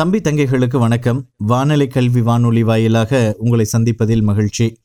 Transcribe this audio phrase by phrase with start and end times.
[0.00, 1.28] தம்பி தங்கைகளுக்கு வணக்கம்.
[1.36, 4.80] வானொலி கல்வி வானொலி வாயிலாக உங்களை சந்திப்பதில் மகிழ்ச்சி.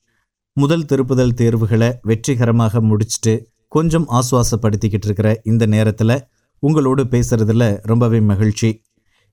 [0.54, 6.24] முதல் திருப்புதல் தேர்வுகளை வெற்றிகரமாக முடிச்சுட்டு கொஞ்சம் ஆசுவாசப்படுத்திக்கிட்டு இருக்கிற இந்த நேரத்தில்
[6.60, 8.82] உங்களோடு பேசுறதுல ரொம்பவே மகிழ்ச்சி.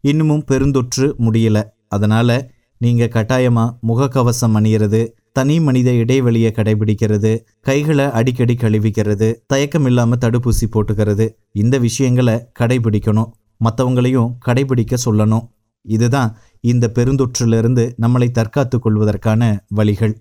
[0.00, 1.64] இன்னமும் பெருந்தொற்று முடியல.
[1.88, 10.66] அதனால நீங்க கட்டாயமா முகக்கவசம் அணியிறது தனி மனித இடைவெளியை கடைபிடிக்கிறது கைகளை அடிக்கடி கழுவிக்கிறது தயக்கம் இல்லாம தடுப்பூசி
[10.70, 13.30] போட்டுக்கிறது இந்த விஷயங்களை கடைபிடிக்கணும்.
[13.56, 15.48] மற்றவங்களையும் கடைபிடிக்க சொல்லணும்.
[15.84, 19.42] இதுதான் இந்த பெருந்தொற்றிலிருந்து நம்மளை தற்காத்து கொள்வதற்கான
[19.78, 20.14] வழிகள்.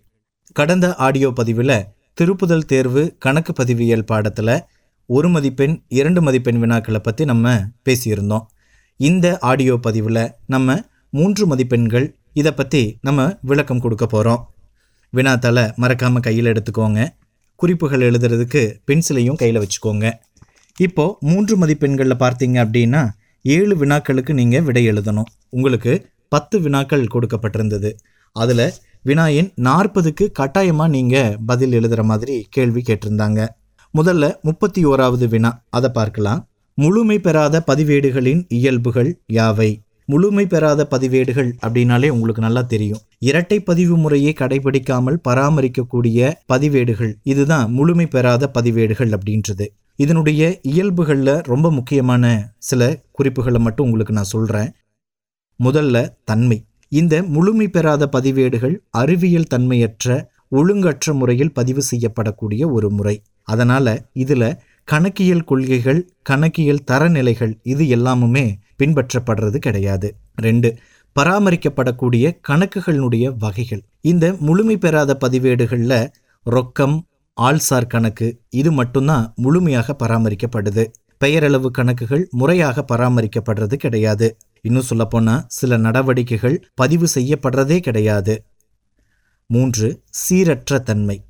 [0.55, 1.77] கடந்த ஆடியோ பதிவில்
[2.17, 4.55] திருப்புதல் தேர்வு கணக்கு பதிவியல் பாடத்தில்
[5.09, 7.53] ஒரு மதிப்பெண் இரண்டு மதிப்பெண் வினாக்களை பற்றி நம்ம
[7.85, 8.45] பேசியிருந்தோம்.
[8.99, 10.77] இந்த ஆடியோ பதிவில் நம்ம
[11.09, 12.07] மூன்று மதிப்பெண்கள்
[12.39, 14.43] இதை பற்றி நம்ம விளக்கம் கொடுக்க போகிறோம்
[15.13, 16.99] வினாத்தால மறக்காமல் கையில் எடுத்துக்கோங்க.
[17.55, 20.05] குறிப்புகள் எழுதுறதுக்கு பென்சிலையும் கையில் வச்சுக்கோங்க.
[20.77, 23.01] இப்போ மூன்று மதிப்பெண்களில் பார்த்தீங்க அப்படின்னா
[23.45, 25.29] ஏழு வினாக்களுக்கு நீங்கள் விடை எழுதணும்.
[25.51, 25.93] உங்களுக்கு
[26.27, 27.91] பத்து வினாக்கள் கொடுக்கப்பட்டிருந்தது.
[28.35, 28.67] அதில்
[29.05, 33.39] வினாயின் நாற்பதுக்கு கட்டாயமாக நீங்கள் பதில் எழுதுகிற மாதிரி கேள்வி கேட்டிருந்தாங்க.
[33.93, 36.41] முதல்ல முப்பத்தி ஓராவது வினா அதை பார்க்கலாம்.
[36.77, 39.71] முழுமை பெறாத பதிவேடுகளின் இயல்புகள் யாவை?
[40.05, 43.01] முழுமை பெறாத பதிவேடுகள் அப்படின்னாலே உங்களுக்கு நல்லா தெரியும்.
[43.19, 49.67] இரட்டை பதிவு முறையை கடைபிடிக்காமல் பராமரிக்கக்கூடிய பதிவேடுகள் இதுதான் முழுமை பெறாத பதிவேடுகள் அப்படின்றது.
[49.95, 52.25] இதனுடைய இயல்புகளில் ரொம்ப முக்கியமான
[52.69, 52.81] சில
[53.11, 54.69] குறிப்புகளை மட்டும் உங்களுக்கு நான் சொல்கிறேன்
[55.63, 56.57] முதல்ல தன்மை.
[56.91, 63.15] இந்த முழுமை பெறாத பதிவேடுகள் அறிவியல் தன்மையற்ற ஒழுங்கற்ற முறையில் பதிவு செய்யப்படக்கூடிய ஒரு முறை.
[63.43, 64.43] அதனால இதுல
[64.83, 68.45] கணக்கியல் கொள்கைகள் கணக்கியல் தரநிலைகள் இது எல்லாமுமே
[68.79, 70.15] பின்பற்றப்படுறது கிடையாது.
[70.35, 70.69] ரெண்டு
[71.15, 73.83] பராமரிக்கப்படக்கூடிய கணக்குகளினுடைய வகைகள்.
[74.01, 76.07] இந்த முழுமை பெறாத பதிவேடுகளில்
[76.45, 76.97] ரொக்கம்
[77.37, 80.85] ஆள்சார் கணக்கு இது மட்டும்தான் முழுமையாக பராமரிக்கப்படுது.
[81.17, 84.27] பெயரளவு கணக்குகள் முறையாக பராமரிக்கப்படுறது கிடையாது.
[84.61, 88.43] இன்னும் சொல்லப்போனா சில நடவடிக்கைகள் பதிவு செய்யப்படுறதே கிடையாது.
[89.45, 91.25] மூன்று சீரற்ற தன்மை.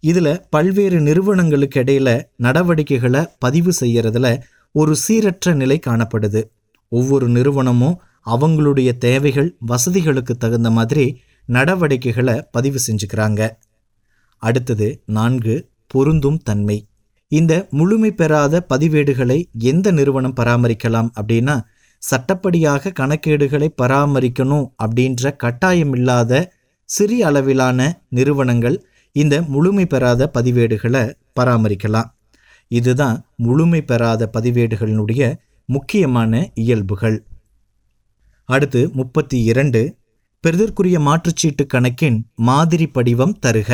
[0.00, 4.40] இதில் பல்வேறு நிறுவனங்களுக்கு இடையில நடவடிக்கைகளை பதிவு செய்யறதுல
[4.72, 6.42] ஒரு சீரற்ற நிலை காணப்படுது.
[6.88, 13.50] ஒவ்வொரு நிறுவனமும் அவங்களுடைய தேவைகள் வசதிகளுக்கு தகுந்த மாதிரி நடவடிக்கைகளை பதிவு செஞ்சுக்கிறாங்க.
[14.36, 16.86] அடுத்தது நான்கு பொருந்தும் தன்மை.
[17.28, 21.60] இந்த முழுமை பெறாத பதிவேடுகளை எந்த நிறுவனம் பராமரிக்கலாம் அப்படின்னா
[22.02, 26.32] சட்டப்படியாக கணக்கேடுகளை பராமரிக்கணும் அப்படின்ற கட்டாயம் இல்லாத
[26.88, 28.76] சிறிய அளவிலான நிறுவனங்கள்
[29.16, 31.02] இந்த முழுமை பெறாத பதிவேடுகளை
[31.40, 32.08] பராமரிக்கலாம்.
[32.70, 35.22] இதுதான் முழுமை பெறாத பதிவேடுகளினுடைய
[35.68, 37.18] முக்கியமான இயல்புகள்.
[38.48, 39.80] அடுத்து முப்பத்தி இரண்டு
[40.44, 43.70] பெறுதற்குரிய மாற்றுச்சீட்டு கணக்கின் மாதிரி படிவம் தருக.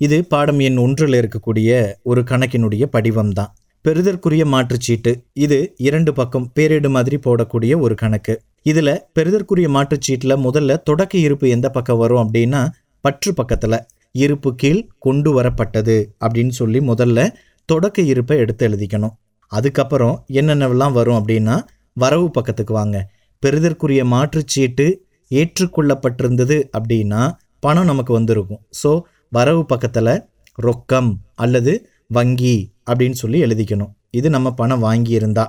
[0.00, 1.70] இது பாடம் எண் ஒன்றில் இருக்கக்கூடிய
[2.02, 3.50] ஒரு கணக்கினுடைய படிவம் தான்
[3.84, 5.12] பெறுதற்குரிய மாற்றுச்சீட்டு.
[5.44, 5.58] இது
[5.88, 8.34] இரண்டு பக்கம் பேரேடு மாதிரி போடக்கூடிய ஒரு கணக்கு.
[8.62, 12.60] இதில் பெறுதற்குரிய மாற்றுச்சீட்டில் முதல்ல தொடக்க இருப்பு எந்த பக்கம் வரும் அப்படின்னா
[13.04, 13.78] பற்று பக்கத்தில்.
[14.14, 17.28] இருப்பு கீழ் கொண்டு வரப்பட்டது அப்படின்னு சொல்லி முதல்ல
[17.68, 19.14] தொடக்க இருப்பை எடுத்து எழுதிக்கணும்.
[19.52, 21.56] அதுக்கப்புறம் என்னென்னலாம் வரும் அப்படின்னா
[21.96, 22.98] வரவு பக்கத்துக்கு வாங்க.
[23.42, 24.86] பெறுதற்குரிய மாற்றுச்சீட்டு
[25.30, 27.22] ஏற்றுக்கொள்ளப்பட்டிருந்தது அப்படின்னா
[27.64, 28.60] பணம் நமக்கு வந்திருக்கும்.
[28.82, 28.90] ஸோ
[29.32, 30.14] வரவு பக்கத்தில்
[30.58, 31.72] ரொக்கம் அல்லது
[32.16, 32.56] வங்கி
[32.90, 33.92] அப்படின்னு சொல்லி எழுதிக்கணும்.
[34.18, 35.46] இது நம்ம பணம் வாங்கியிருந்தா.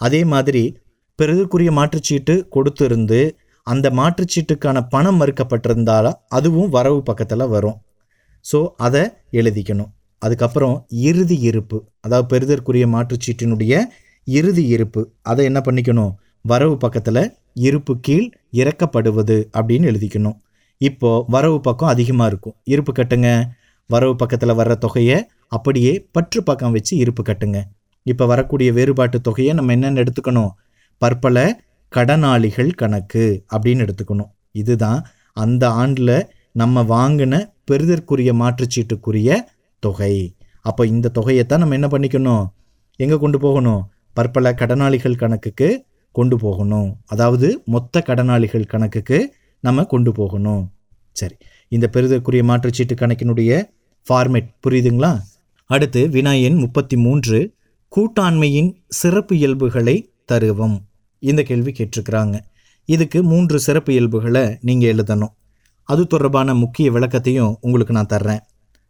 [0.00, 0.62] அதே மாதிரி
[1.18, 3.20] பெறுதற்குரிய மாற்றுச்சீட்டு கொடுத்துருந்து
[3.66, 6.06] அந்த மாற்றுச்சீட்டுக்கான பணம் மறுக்கப்பட்டிருந்தால
[6.36, 7.78] அதுவும் வரவு பக்கத்தில் வரும்.
[8.44, 9.02] ஸோ அதை
[9.40, 9.90] எழுதிக்கணும்.
[10.22, 10.76] அதுக்கப்புறம்
[11.08, 11.78] இறுதி இருப்பு.
[12.04, 13.72] அதாவது பெறுதற்குரிய மாற்றுச்சீட்டினுடைய
[14.26, 15.00] இறுதி இருப்பு.
[15.30, 16.12] அதை என்ன பண்ணிக்கணும்?
[16.44, 17.22] வரவு பக்கத்தில்
[17.66, 18.26] இருப்பு கீழ்
[18.60, 20.36] இறக்கப்படுவது அப்படின்னு எழுதிக்கணும்.
[20.80, 22.56] இப்போ வரவு பக்கம் அதிகமாக இருக்கும்.
[22.74, 23.28] இருப்பு கட்டுங்க.
[23.90, 27.62] வரவு பக்கத்தில் வர்ற தொகையை அப்படியே பற்று பக்கம் வச்சு இருப்பு கட்டுங்க.
[28.02, 30.50] இப்போ வரக்கூடிய வேறுபாட்டு தொகையை நம்ம என்னென்னு எடுத்துக்கணும்?
[30.98, 34.30] பற்பல கடனாளிகள் கணக்கு அப்படின்னு எடுத்துக்கணும்.
[34.52, 39.36] இதுதான் அந்த ஆண்டில் நம்ம வாங்கின பெறுதற்குரிய மாற்றுச்சீட்டுக்குரிய
[39.80, 40.36] தொகை.
[40.60, 42.46] அப்போ இந்த தொகையைத்தான் நம்ம என்ன பண்ணிக்கணும்?
[42.96, 43.82] எங்கே கொண்டு போகணும்?
[44.12, 46.96] பற்பல கடனாளிகள் கணக்குக்கு கொண்டு போகணும்.
[47.06, 50.70] அதாவது மொத்த கடனாளிகள் கணக்குக்கு நம்ம கொண்டு போகணும்.
[51.12, 51.36] சரி.
[51.68, 53.52] இந்த பெறுதற்குரிய மாற்றுச்சீட்டு கணக்கினுடைய
[54.06, 55.12] ஃபார்மேட் புரியுதுங்களா?
[55.70, 57.38] அடுத்து வினாயன் முப்பத்தி மூன்று
[57.96, 60.76] கூட்டாண்மையின் சிறப்பு இயல்புகளை தருவம்.
[61.18, 62.40] இந்த கேள்வி கேட்டிருக்கிறாங்க.
[62.84, 65.34] இதுக்கு மூன்று சிறப்பு இயல்புகளை நீங்கள் எழுதணும்.
[65.82, 68.40] அது தொடர்பான முக்கிய விளக்கத்தையும் உங்களுக்கு நான் தர்றேன்.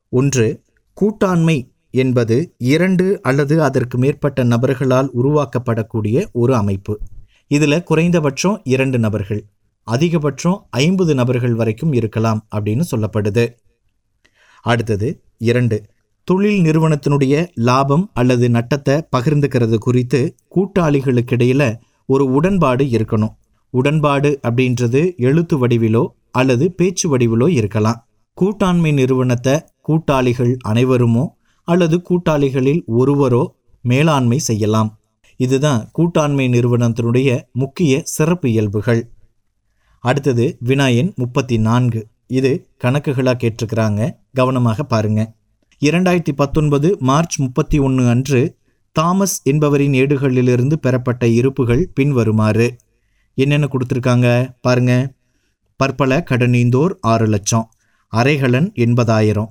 [0.09, 0.63] ஒன்று
[0.97, 7.01] கூட்டாண்மை என்பது இரண்டு அல்லது அதற்கு மேற்பட்ட நபர்களால் உருவாக்கப்படக்கூடிய ஒரு அமைப்பு.
[7.47, 9.45] இதில் குறைந்தபட்சம் இரண்டு நபர்கள்
[9.87, 13.55] அதிகபட்சம் ஐம்பது நபர்கள் வரைக்கும் இருக்கலாம் அப்படின்னு சொல்லப்படுது.
[14.63, 15.77] அடுத்தது இரண்டு
[16.29, 17.35] தொழில் நிறுவனத்தினுடைய
[17.69, 20.21] லாபம் அல்லது நட்டத்தை பகிர்ந்துக்கிறது குறித்து
[20.55, 21.63] கூட்டாளிகளுக்கிடையில
[22.09, 23.35] ஒரு உடன்பாடு இருக்கணும்.
[23.75, 27.99] உடன்பாடு அப்படின்றது எழுத்து வடிவிலோ அல்லது பேச்சு வடிவிலோ இருக்கலாம்.
[28.37, 31.25] கூட்டாண்மை நிறுவனத்தை கூட்டாளிகள் அனைவருமோ
[31.69, 33.43] அல்லது கூட்டாளிகளில் ஒருவரோ
[33.85, 34.91] மேலாண்மை செய்யலாம்.
[35.41, 39.03] இதுதான் கூட்டாண்மை நிறுவனத்தினுடைய முக்கிய சிறப்பு இயல்புகள்.
[40.05, 42.01] அடுத்தது வினாயன் முப்பத்தி நான்கு.
[42.39, 42.53] இது
[42.85, 44.01] கணக்குகளாக கேட்டிருக்கிறாங்க.
[44.35, 45.31] கவனமாக பாருங்கள்
[45.83, 48.57] இரண்டாயிரத்தி பத்தொன்பது மார்ச் முப்பத்தி ஒன்று அன்று
[48.93, 52.67] தாமஸ் என்பவரின் ஏடுகளிலிருந்து பெறப்பட்ட இருப்புகள் பின்வருமாறு.
[53.35, 54.29] என்னென்ன கொடுத்துருக்காங்க?
[54.61, 54.93] பாருங்க.
[55.77, 57.67] பற்பல கடனீந்தோர் ஆறு லட்சம்
[58.13, 59.51] அரைகலன் எண்பதாயிரம்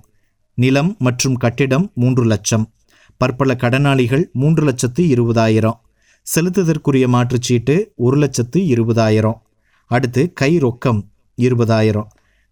[0.53, 2.65] நிலம் மற்றும் கட்டிடம் மூன்று லட்சம்
[3.17, 5.77] பற்பல கடனாளிகள் மூன்று லட்சத்து இருபதாயிரம்
[6.27, 9.37] செலுத்துதற்குரிய மாற்றுச்சீட்டு ஒரு லட்சத்து இருபதாயிரம்
[9.91, 11.01] அடுத்து கை ரொக்கம்
[11.37, 12.09] இருபதாயிரம்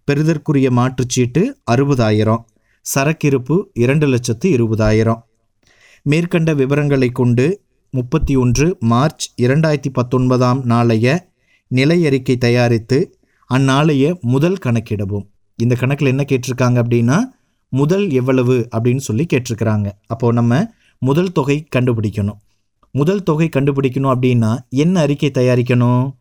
[0.07, 2.43] பெறுதற்குரிய மாற்றுச்சீட்டு அறுபதாயிரம்
[2.93, 5.21] சரக்கிருப்பு இரண்டு லட்சத்து இருபதாயிரம்.
[6.01, 11.31] மேற்கண்ட விவரங்களை கொண்டு முப்பத்தி ஒன்று மார்ச் இரண்டாயிரத்தி பத்தொன்பதாம் நாளைய
[11.67, 15.25] நிலை அறிக்கை தயாரித்து அந்நாளைய முதல் கணக்கிடவும்.
[15.55, 17.17] இந்த கணக்கில் என்ன கேட்டிருக்காங்க அப்படின்னா
[17.69, 19.91] முதல் எவ்வளவு அப்படின்னு சொல்லி கேட்டிருக்கிறாங்க.
[20.07, 22.37] அப்போது நம்ம முதல் தொகை கண்டுபிடிக்கணும்.
[22.91, 26.15] முதல் தொகை கண்டுபிடிக்கணும் அப்படின்னா என்ன அறிக்கை தயாரிக்கணும்?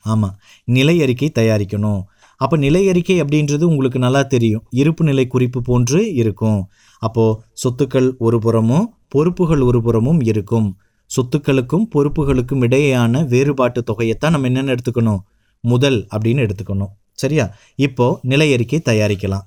[0.00, 2.02] ஆமாம் நிலை அறிக்கை தயாரிக்கணும்.
[2.42, 4.64] அப்போ நிலை அறிக்கை அப்படின்றது உங்களுக்கு நல்லா தெரியும்.
[4.70, 6.60] இருப்பு நிலை குறிப்பு போன்று இருக்கும்.
[6.98, 10.68] அப்போது சொத்துக்கள் ஒரு புறமும் பொறுப்புகள் ஒரு புறமும் இருக்கும்.
[11.06, 15.18] சொத்துக்களுக்கும் பொறுப்புகளுக்கும் இடையேயான வேறுபாட்டு தொகையைத்தான் நம்ம என்னென்னு எடுத்துக்கணும்?
[15.60, 16.92] முதல் அப்படின்னு எடுத்துக்கணும்.
[17.12, 17.54] சரியா?
[17.76, 19.44] இப்போ நிலை அறிக்கை தயாரிக்கலாம்.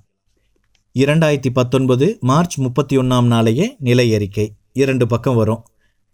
[0.96, 4.54] இரண்டாயிரத்தி பத்தொன்பது மார்ச் முப்பத்தி ஒன்றாம் நாளையே நிலை அறிக்கை.
[4.74, 5.64] இரண்டு பக்கம் வரும்.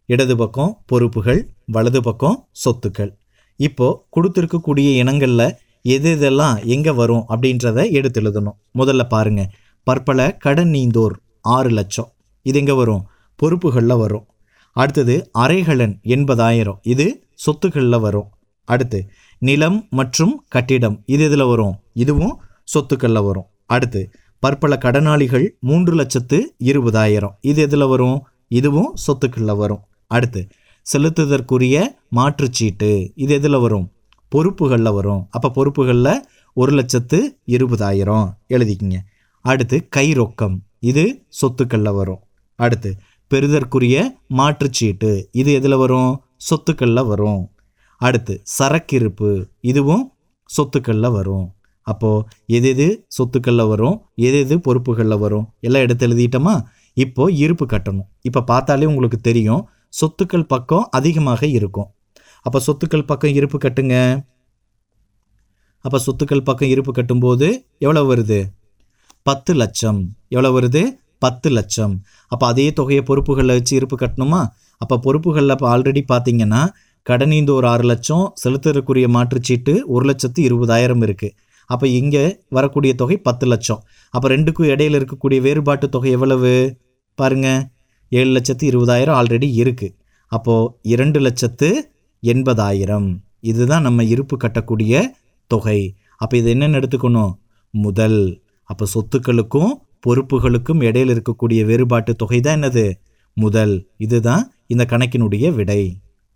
[0.05, 3.11] இடது பக்கம் பொறுப்புகள் வலது பக்கம் சொத்துக்கள்.
[3.55, 8.57] இப்போ கொடுத்துருக்கக்கூடிய இனங்களில் எது எதெல்லாம் எங்கே வரும் அப்படின்றத எடுத்து எழுதணும்.
[8.75, 9.49] முதல்ல பாருங்கள்
[9.83, 12.11] பற்பல கடன் நீந்தோர் ஆறு லட்சம்.
[12.41, 13.05] இது எங்கே வரும்?
[13.43, 14.25] பொறுப்புகளில் வரும்.
[14.73, 18.29] அடுத்தது அரைகலன் எண்பதாயிரம் இது சொத்துக்களில் வரும்.
[18.65, 21.03] அடுத்து நிலம் மற்றும் கட்டிடம்.
[21.05, 21.75] இது இதில் வரும்?
[21.93, 23.45] இதுவும் சொத்துக்களில் வரும்.
[23.65, 27.33] அடுத்து பற்பல கடனாளிகள் மூன்று லட்சத்து இருபதாயிரம்.
[27.41, 28.27] இது எதில் வரும்?
[28.47, 29.83] இதுவும் சொத்துக்களில் வரும்.
[30.07, 30.47] அடுத்து
[30.93, 31.83] செலுத்துதற்குரிய
[32.15, 33.11] மாற்றுச்சீட்டு.
[33.15, 33.91] இது எதில் வரும்?
[34.35, 35.27] பொறுப்புகளில் வரும்.
[35.29, 36.19] அப்போ பொறுப்புகளில்
[36.53, 38.33] ஒரு லட்சத்து இருபதாயிரம்.
[38.49, 38.97] எழுதிக்கிங்க.
[39.41, 42.19] அடுத்து கை ரொக்கம் இது சொத்துக்களில் வரும்.
[42.55, 42.95] அடுத்து
[43.27, 44.03] பெறுதற்குரிய
[44.37, 45.25] மாற்றுச்சீட்டு.
[45.31, 46.21] இது எதில் வரும்?
[46.37, 47.49] சொத்துக்களில் வரும்.
[47.97, 49.45] அடுத்து சரக்கிருப்பு.
[49.61, 50.13] இதுவும்
[50.45, 51.53] சொத்துக்களில் வரும்.
[51.81, 54.01] அப்போது எது எது சொத்துக்களில் வரும்?
[54.15, 55.49] எது எது பொறுப்புகளில் வரும்?
[55.59, 56.63] எல்லாம் எடுத்து எழுதிட்டோமா?
[56.93, 58.07] இப்போது இருப்பு கட்டணும்.
[58.21, 59.69] இப்போ பார்த்தாலே உங்களுக்கு தெரியும்.
[59.89, 61.91] சொத்துக்கள் பக்கம் அதிகமாக இருக்கும்.
[62.45, 63.95] அப்போ சொத்துக்கள் பக்கம் இருப்பு கட்டுங்க.
[65.85, 67.47] அப்போ சொத்துக்கள் பக்கம் இருப்பு கட்டும்போது
[67.85, 68.39] எவ்வளோ வருது?
[69.25, 69.99] பத்து லட்சம்.
[70.35, 70.81] எவ்வளோ வருது?
[71.19, 71.93] பத்து லட்சம்.
[72.31, 74.41] அப்போ அதே தொகையை பொறுப்புகளில் வச்சு இருப்பு கட்டணுமா?
[74.81, 76.61] அப்போ பொறுப்புகளில் இப்போ ஆல்ரெடி பார்த்தீங்கன்னா
[77.07, 81.35] கடனீந்து ஒரு ஆறு லட்சம் செலுத்துறதுக்குரிய மாற்றுச்சீட்டு ஒரு லட்சத்து இருபதாயிரம் இருக்குது
[81.69, 83.81] அப்போ இங்கே வரக்கூடிய தொகை பத்து லட்சம்.
[84.13, 86.53] அப்போ ரெண்டுக்கும் இடையில இருக்கக்கூடிய வேறுபாட்டு தொகை எவ்வளவு?
[87.17, 87.61] பாருங்கள்
[88.11, 89.93] ஏழு லட்சத்து இருபதாயிரம் ஆல்ரெடி இருக்குது
[90.31, 91.69] அப்போது இரண்டு லட்சத்து
[92.25, 93.17] எண்பதாயிரம்.
[93.39, 95.03] இதுதான் நம்ம இருப்பு கட்டக்கூடிய
[95.47, 95.95] தொகை.
[96.17, 97.33] அப்போ இது என்னென்னு எடுத்துக்கணும்?
[97.73, 98.19] முதல்
[98.63, 99.71] அப்போ சொத்துக்களுக்கும்
[100.07, 102.85] பொறுப்புகளுக்கும் இடையில இருக்கக்கூடிய வேறுபாட்டு தொகை தான் என்னது?
[103.33, 105.81] முதல் இதுதான் இந்த கணக்கினுடைய விடை.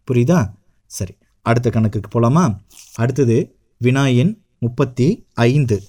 [0.07, 0.39] புரியுதா?
[0.85, 2.59] சரி அடுத்த கணக்குக்கு போகலாமா
[2.95, 3.37] அடுத்தது
[3.83, 5.81] வினாயின் முப்பத்தி ஐந்து.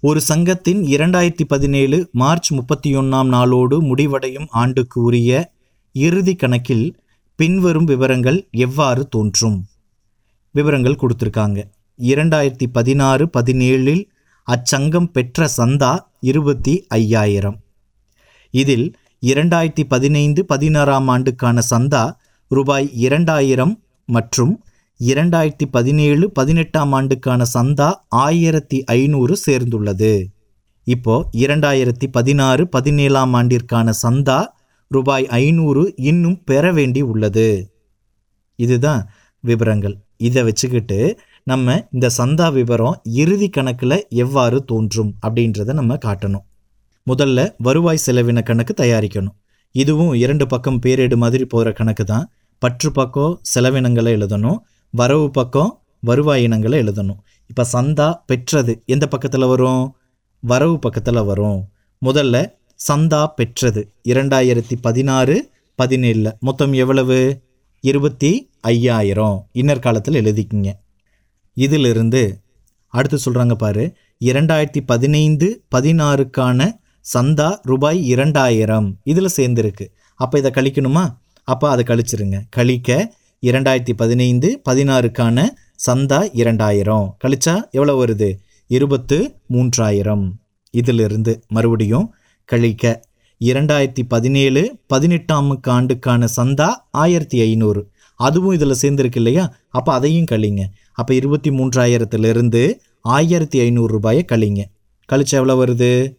[0.00, 5.52] ஒரு சங்கத்தின் இரண்டாயிரத்தி பதினேழு மார்ச் முப்பத்தி ஒன்றாம் நாளோடு முடிவடையும் ஆண்டுக்கு உரிய
[5.92, 6.86] இறுதி கணக்கில்
[7.38, 9.58] பின்வரும் விவரங்கள் எவ்வாறு தோன்றும்?
[10.50, 11.58] விவரங்கள் கொடுத்துருக்காங்க.
[11.98, 14.08] இரண்டாயிரத்தி பதினாறு பதினேழில்
[14.46, 17.58] அச்சங்கம் பெற்ற சந்தா இருபத்தி ஐயாயிரம்.
[18.50, 22.10] இதில் இரண்டாயிரத்தி பதினைந்து பதினாறாம் ஆண்டுக்கான சந்தா
[22.48, 24.64] ரூபாய் இரண்டாயிரம் மற்றும்
[25.00, 30.26] இரண்டாயிரத்தி பதினேழு பதினெட்டாம் ஆண்டுக்கான சந்தா ஆயிரத்தி ஐநூறு சேர்ந்துள்ளது.
[30.84, 34.56] இப்போ இரண்டாயிரத்தி பதினாறு பதினேழாம் ஆண்டிற்கான சந்தா
[34.90, 37.72] ரூபாய் ஐநூறு இன்னும் பெற வேண்டி உள்ளது.
[38.58, 46.46] இதுதான் விவரங்கள் இதை வச்சுக்கிட்டு நம்ம இந்த சந்தா விவரம் இறுதி கணக்கில் எவ்வாறு தோன்றும் அப்படின்றத நம்ம காட்டணும்.
[47.06, 49.36] முதல்ல வருவாய் செலவின கணக்கு தயாரிக்கணும்.
[49.74, 52.30] இதுவும் இரண்டு பக்கம் பேரேடு மாதிரி போகிற கணக்கு தான்.
[52.58, 54.58] பற்று பக்கம் செலவினங்களை எழுதணும்.
[54.90, 57.20] வரவு பக்கம் வருவாய் இனங்களை எழுதணும்.
[57.46, 59.96] இப்போ சந்தா பெற்றது எந்த பக்கத்தில் வரும்?
[60.40, 61.68] வரவு பக்கத்தில் வரும்.
[62.06, 62.36] முதல்ல
[62.78, 63.92] சந்தா பெற்றது.
[64.08, 65.50] இரண்டாயிரத்தி பதினாறு
[65.82, 66.38] பதினேழில்.
[66.38, 67.40] மொத்தம் எவ்வளவு?
[67.80, 69.48] இருபத்தி ஐயாயிரம்.
[69.54, 70.72] இன்னர் காலத்தில் எழுதிக்கிங்க.
[71.54, 72.40] இதிலிருந்து
[72.86, 73.94] அடுத்து சொல்கிறாங்க பாரு.
[74.24, 76.72] இரண்டாயிரத்தி பதினைந்து பதினாறுக்கான
[77.14, 78.98] சந்தா ரூபாய் இரண்டாயிரம்.
[79.02, 79.86] இதில் சேர்ந்துருக்கு.
[80.14, 81.16] அப்போ இதை கழிக்கணுமா?
[81.44, 82.40] அப்போ அதை கழிச்சிருங்க.
[82.50, 85.44] கழிக்க இரண்டாயிரத்தி பதினைந்து பதினாறுக்கான
[85.86, 87.16] சந்தா இரண்டாயிரம்.
[87.24, 88.38] கழிச்சா எவ்வளோ வருது?
[88.66, 90.32] இருபத்து மூன்றாயிரம்.
[90.70, 92.14] இதிலிருந்து மறுபடியும்
[92.48, 93.00] கழிக்க.
[93.44, 97.90] இரண்டாயிரத்தி பதினேழு பதினெட்டாம் ஆண்டுக்கான சந்தா ஆயிரத்தி ஐநூறு.
[98.16, 99.54] அதுவும் இதில் சேர்ந்துருக்கு இல்லையா?
[99.68, 100.64] அப்போ அதையும் கழிங்க.
[100.92, 104.64] அப்போ இருபத்தி மூன்றாயிரத்துலேருந்து ஆயிரத்தி ஐநூறு ரூபாயை கழிங்க.
[105.12, 106.16] கழிச்சு எவ்வளோ வருது?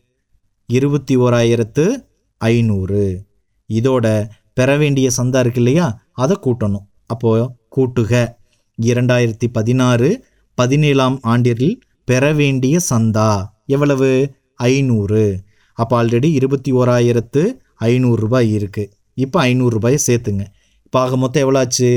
[0.67, 2.05] இருபத்தி ஓராயிரத்து
[2.37, 3.25] ஐநூறு.
[3.73, 6.01] இதோட பெற வேண்டிய சந்தா இருக்கு இல்லையா?
[6.11, 6.85] அதை கூட்டணும்.
[7.05, 8.35] அப்போது கூட்டுக.
[8.81, 14.33] இரண்டாயிரத்தி பதினாறு பதினேழாம் ஆண்டில் பெற வேண்டிய சந்தா எவ்வளவு?
[14.55, 15.47] ஐநூறு.
[15.81, 17.41] அப்போ ஆல்ரெடி இருபத்தி ஓராயிரத்து
[17.89, 18.91] ஐநூறுரூபாய் இருக்குது
[19.23, 20.43] இப்போ ஐநூறுரூபாயை சேர்த்துங்க.
[20.85, 21.89] இப்போ ஆக மொத்தம் எவ்வளோ ஆச்சு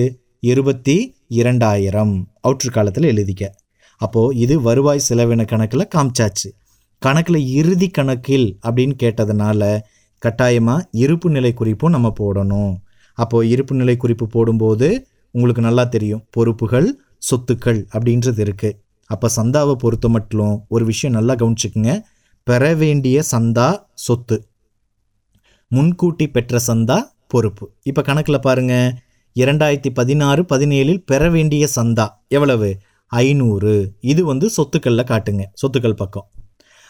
[0.51, 0.97] இருபத்தி
[1.41, 2.15] இரண்டாயிரம்.
[2.47, 3.45] அவுட்ரு காலத்தில் எழுதிக்க.
[4.01, 6.49] அப்போது இது வருவாய் செலவின கணக்கில் காமிச்சாச்சு.
[7.03, 9.71] கணக்கில் இறுதி கணக்கில் அப்படின்னு கேட்டதுனால
[10.23, 12.73] கட்டாயமாக இருப்பு நிலை குறிப்பும் நம்ம போடணும்.
[13.19, 14.89] அப்போது இருப்பு நிலை குறிப்பு போடும்போது
[15.35, 16.23] உங்களுக்கு நல்லா தெரியும்.
[16.37, 16.89] பொறுப்புகள்
[17.29, 18.77] சொத்துக்கள் அப்படின்றது இருக்குது
[19.11, 21.93] அப்போ சந்தாவை பொறுத்த மட்டும் ஒரு விஷயம் நல்லா கவனிச்சுக்குங்க.
[22.45, 24.49] பெற வேண்டிய சந்தா சொத்து.
[25.69, 27.71] முன்கூட்டி பெற்ற சந்தா பொறுப்பு.
[27.83, 28.99] இப்போ கணக்கில் பாருங்க.
[29.35, 32.79] இரண்டாயிரத்தி பதினாறு பதினேழில் பெற வேண்டிய சந்தா எவ்வளவு?
[33.07, 33.95] ஐநூறு.
[34.01, 35.43] இது வந்து சொத்துக்களில் காட்டுங்க.
[35.55, 36.31] சொத்துக்கள் பக்கம்.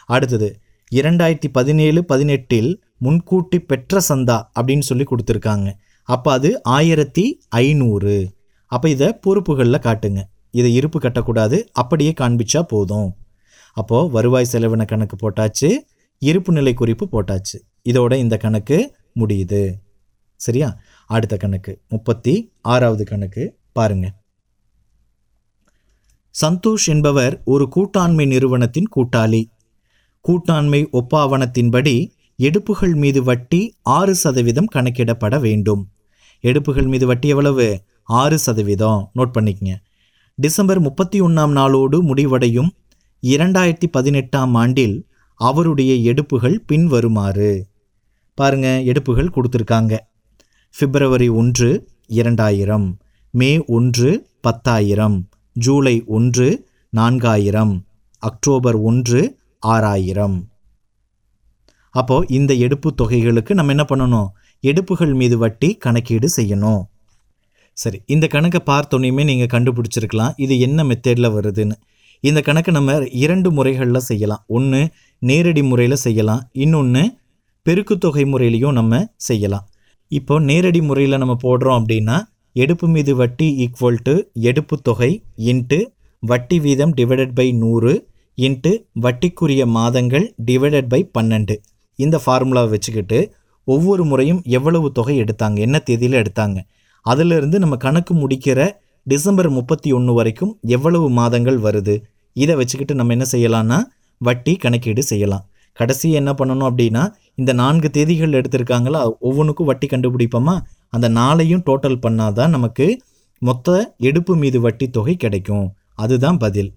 [0.06, 0.60] அடுத்தது
[0.94, 5.72] இரண்டாயிரத்தி பதினேழு பதினெட்டில் முன்கூட்டி பெற்ற சந்தா அப்படின்னு சொல்லி கொடுத்துருக்காங்க.
[6.04, 8.30] அப்போ அது ஆயிரத்தி ஐநூறு.
[8.66, 10.22] அப்போ இதை பொறுப்புகளில் காட்டுங்க.
[10.50, 11.64] இதை இருப்பு கட்டக்கூடாது.
[11.72, 13.14] அப்படியே காண்பிச்சா போதும்.
[13.72, 15.76] அப்போது வருவாய் செலவின கணக்கு போட்டாச்சு
[16.18, 17.58] இருப்பு நிலை குறிப்பு போட்டாச்சு.
[17.84, 19.72] இதோட இந்த கணக்கு முடியுது.
[20.36, 20.78] சரியா?
[21.06, 24.12] அடுத்த கணக்கு முப்பத்தி ஆறாவது கணக்கு பாருங்க.
[26.46, 29.44] சந்தோஷ் என்பவர் ஒரு கூட்டாண்மை நிறுவனத்தின் கூட்டாளி.
[30.28, 35.88] கூட்டாண்மை ஒப்பாவணத்தின்படி எடுப்புகள் மீது வட்டி ஆறு சதவீதம் கணக்கிடப்பட வேண்டும்.
[36.40, 37.82] எடுப்புகள் மீது வட்டி எவ்வளவு?
[38.02, 39.10] ஆறு சதவீதம்.
[39.14, 39.74] நோட் பண்ணிக்கங்க.
[40.34, 42.72] டிசம்பர் முப்பத்தி ஒன்றாம் நாளோடு முடிவடையும்
[43.26, 47.66] இரண்டாயிரத்தி பதினெட்டாம் ஆண்டில் அவருடைய எடுப்புகள் பின்வருமாறு.
[48.34, 49.98] பாருங்க எடுப்புகள் கொடுத்துருக்காங்க.
[50.78, 52.98] பிப்ரவரி ஒன்று இரண்டாயிரம்.
[53.30, 55.28] மே ஒன்று பத்தாயிரம்.
[55.52, 57.82] ஜூலை ஒன்று நான்காயிரம்.
[58.18, 60.48] அக்டோபர் ஒன்று ஆறாயிரம்.
[61.90, 64.28] அப்போது இந்த எடுப்பு தொகைகளுக்கு நம்ம என்ன பண்ணணும்?
[64.60, 66.82] எடுப்புகள் மீது வட்டி கணக்கீடு செய்யணும்.
[67.72, 70.32] சரி இந்த கணக்கை பார்த்தோன்னே நீங்கள் கண்டுபிடிச்சிருக்கலாம்.
[70.36, 71.72] இது என்ன மெத்தேடில் வருதுன்னு.
[72.28, 74.42] இந்த கணக்கை நம்ம இரண்டு முறைகளில் செய்யலாம்.
[74.56, 74.80] ஒன்று
[75.22, 76.42] நேரடி முறையில் செய்யலாம்.
[76.64, 77.02] இன்னொன்று
[77.66, 79.64] பெருக்குத்தொகை முறையிலையும் நம்ம செய்யலாம்.
[80.10, 82.16] இப்போ நேரடி முறையில் நம்ம போடுறோம் அப்படின்னா
[82.52, 84.14] எடுப்பு மீது வட்டி ஈக்குவல் டு
[84.48, 85.10] எடுப்பு தொகை
[85.50, 85.78] இன்ட்டு
[86.22, 87.94] வட்டி வீதம் டிவைடட் பை நூறு
[88.38, 88.72] இன்ட்டு
[89.04, 91.56] வட்டிக்குரிய மாதங்கள் டிவைடட் பை பன்னெண்டு.
[91.98, 93.18] இந்த ஃபார்முலாவை வச்சுக்கிட்டு
[93.64, 95.58] ஒவ்வொரு முறையும் எவ்வளவு தொகை எடுத்தாங்க?
[95.58, 96.58] என்ன தேதியில் எடுத்தாங்க?
[97.06, 98.60] அதிலிருந்து நம்ம கணக்கு முடிக்கிற
[99.06, 101.94] டிசம்பர் முப்பத்தி ஒன்று வரைக்கும் எவ்வளவு மாதங்கள் வருது?
[102.32, 103.82] இதை வச்சுக்கிட்டு நம்ம என்ன செய்யலாம்னா
[104.18, 105.46] வட்டி கணக்கீடு செய்யலாம்.
[105.72, 110.60] கடைசி என்ன பண்ணணும் அப்படின்னா இந்த நான்கு தேதிகள் எடுத்திருக்காங்களா ஒவ்வொன்றுக்கும் வட்டி கண்டுபிடிப்போமா?
[110.88, 113.02] அந்த நாளையும் டோட்டல் பண்ணாதான் நமக்கு
[113.38, 115.72] மொத்த எடுப்பு மீது வட்டி தொகை கிடைக்கும்.
[115.94, 116.74] அதுதான் பதில்.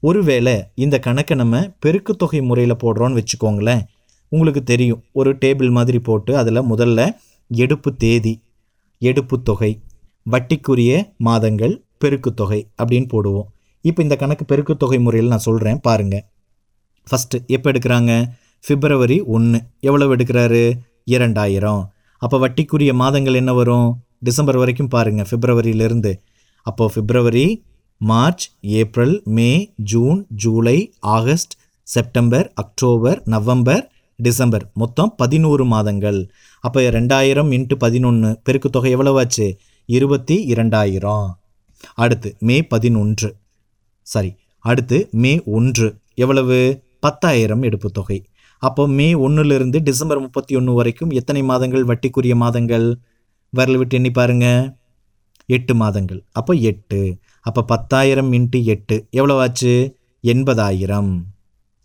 [0.00, 3.82] ஒருவேளை இந்த கணக்கை நம்ம பெருக்குத்தொகை முறையில் போடுறோன்னு வச்சுக்கோங்களேன்.
[4.28, 7.10] உங்களுக்கு தெரியும் ஒரு டேபிள் மாதிரி போட்டு அதில் முதல்ல
[7.48, 8.42] எடுப்பு தேதி
[8.98, 9.80] எடுப்பு தொகை
[10.30, 13.48] வட்டிக்குரிய மாதங்கள் பெருக்குத்தொகை அப்படின்னு போடுவோம்.
[13.88, 16.24] இப்போ இந்த கணக்கு பெருக்குத்தொகை முறையில் நான் சொல்கிறேன் பாருங்கள்
[17.06, 18.12] ஃபஸ்ட்டு எப்போ எடுக்கிறாங்க?
[18.64, 20.62] பிப்ரவரி ஒன்று எவ்வளவு எடுக்கிறாரு?
[21.14, 21.82] இரண்டாயிரம்.
[22.22, 23.88] அப்போ வட்டிக்குரிய மாதங்கள் என்ன வரும்?
[24.28, 26.12] டிசம்பர் வரைக்கும் பாருங்கள் ஃபிப்ரவரியிலேருந்து
[26.66, 27.46] அப்போது February
[28.00, 28.44] March
[28.80, 29.50] April May
[29.92, 30.78] June July
[31.16, 31.54] August
[31.86, 33.84] September October November
[34.18, 36.20] December மொத்தம் பதினோரு மாதங்கள்.
[36.64, 39.46] அப்போ ரெண்டாயிரம் இன்ட்டு பதினொன்று பெருக்குத்தொகை எவ்வளவாச்சு
[39.88, 41.28] இருபத்தி இரண்டாயிரம்.
[42.04, 43.28] அடுத்து மே பதினொன்று.
[44.12, 44.30] சரி
[44.68, 45.88] அடுத்து மே ஒன்று.
[46.14, 46.58] எவ்வளவு?
[47.00, 48.18] பத்தாயிரம் எடுப்பு தொகை.
[48.62, 51.84] அப்போ மே ஒன்றுலேருந்து டிசம்பர் முப்பத்தி ஒன்று வரைக்கும் எத்தனை மாதங்கள்?
[51.84, 52.86] வட்டிக்குரிய மாதங்கள்?
[53.52, 54.46] வரல விட்டு எண்ணி பாருங்க.
[55.46, 56.20] எட்டு மாதங்கள்.
[56.32, 57.00] அப்போ எட்டு.
[57.40, 58.96] அப்போ பத்தாயிரம் இன்ட்டு எட்டு.
[59.12, 59.74] எவ்வளவாச்சு
[60.24, 61.12] எண்பதாயிரம்.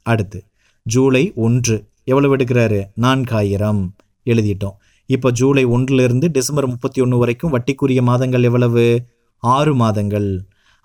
[0.05, 0.39] அடுத்து
[0.85, 1.77] ஜூலை ஒன்று.
[2.03, 2.79] எவ்வளவு எடுக்கிறாரு?
[3.01, 3.83] நான்காயிரம்.
[4.25, 4.77] எழுதிட்டோம்.
[5.09, 8.85] இப்போ ஜூலை ஒன்றுலேருந்து டிசம்பர் முப்பத்தி ஒன்று வரைக்கும் வட்டிக்குரிய மாதங்கள் எவ்வளவு?
[9.43, 10.29] ஆறு மாதங்கள்.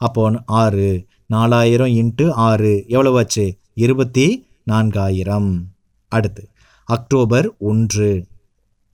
[0.01, 0.91] அப்போ ஆறு.
[1.31, 2.85] நாலாயிரம் இன்ட்டு ஆறு.
[2.89, 3.59] எவ்வளவாச்சு?
[3.75, 5.61] இருபத்தி நான்காயிரம்.
[6.09, 6.49] அடுத்து
[6.85, 8.27] அக்டோபர் ஒன்று.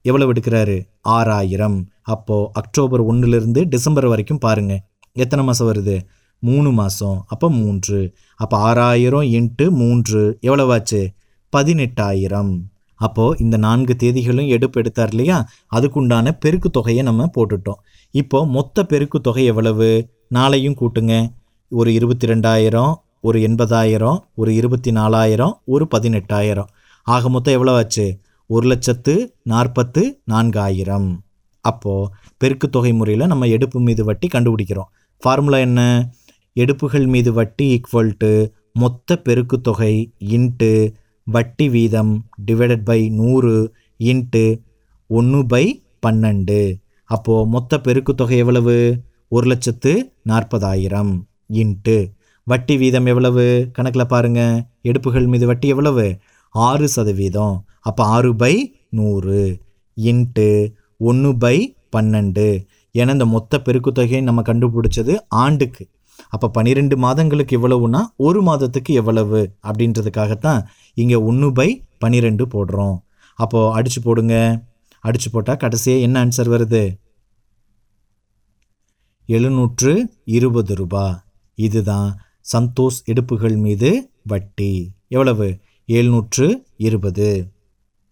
[0.03, 0.87] எவ்வளவு எடுக்கிறாரு?
[1.01, 1.89] ஆறாயிரம்.
[2.03, 4.81] அப்போது அக்டோபர் ஒன்றுலேருந்து டிசம்பர் வரைக்கும் பாருங்கள்
[5.13, 6.03] எத்தனை மாதம் வருது?
[6.39, 8.15] மூணு மாதம் அப்போ மூன்று.
[8.37, 10.39] அப்போ ஆறாயிரம் இன்ட்டு மூன்று.
[10.43, 11.15] எவ்வளவாச்சு?
[11.57, 12.59] பதினெட்டாயிரம்.
[12.95, 15.49] அப்போது இந்த நான்கு தேதிகளும் எடுப்பு எடுத்தார் இல்லையா?
[15.75, 17.81] அதுக்குண்டான பெருக்கு தொகையை நம்ம போட்டுட்டோம்.
[18.11, 20.09] இப்போது மொத்த பெருக்கு தொகை எவ்வளவு?
[20.35, 21.43] நாளையும் கூட்டுங்க.
[21.75, 26.67] ஒரு இருபத்தி ரெண்டாயிரம் ஒரு எண்பதாயிரம் ஒரு இருபத்தி நாலாயிரம் ஒரு பதினெட்டாயிரம்.
[27.03, 28.19] ஆக மொத்தம் எவ்வளோ ஆச்சு?
[28.47, 31.19] ஒரு லட்சத்து நாற்பத்து நான்காயிரம்.
[31.61, 34.91] அப்போது பெருக்கு தொகை முறையில் நம்ம எடுப்பு மீது வட்டி கண்டுபிடிக்கிறோம்.
[35.19, 36.11] ஃபார்முலா என்ன?
[36.53, 40.93] எடுப்புகள் மீது வட்டி ஈக்குவல் டு மொத்த பெருக்கு தொகை இன்ட்டு
[41.25, 44.61] வட்டி வீதம் டிவைடட் பை நூறு இன்ட்டு
[45.07, 46.81] ஒன்று பை பன்னெண்டு.
[47.05, 49.01] அப்போது மொத்த பெருக்கு தொகை எவ்வளவு?
[49.29, 51.27] ஒரு லட்சத்து நாற்பதாயிரம்.
[51.55, 52.13] இன்ட்டு.
[52.45, 53.69] வட்டி வீதம் எவ்வளவு?
[53.73, 56.19] கணக்கில் பாருங்கள் எடுப்புகள் மீது வட்டி எவ்வளவு?
[56.51, 57.65] ஆறு சதவீதம்.
[57.81, 59.59] அப்போ ஆறு பை நூறு.
[59.97, 62.67] இன்ட்டு ஒன்று பை பன்னெண்டு.
[62.93, 65.87] ஏன்னா இந்த மொத்த பெருக்கு தொகையை நம்ம கண்டுபிடிச்சது ஆண்டுக்கு.
[66.29, 69.53] அப்போ பன்னிரெண்டு மாதங்களுக்கு எவ்வளவுனா ஒரு மாதத்துக்கு எவ்வளவு?
[69.63, 70.63] அப்படின்றதுக்காகத்தான்
[70.95, 72.99] இங்கே ஒன்று பை பன்னிரெண்டு போடுறோம்.
[73.35, 74.63] அப்போது அடித்து போடுங்க.
[75.01, 76.97] அடித்து போட்டால் கடைசியாக என்ன ஆன்சர் வருது?
[79.27, 81.24] எழுநூற்று இருபது ரூபா.
[81.55, 82.21] இதுதான்
[82.57, 84.93] சந்தோஷ் எடுப்புகள் மீது வட்டி.
[85.09, 85.59] எவ்வளவு?
[85.87, 87.47] எழுநூற்று இருபது.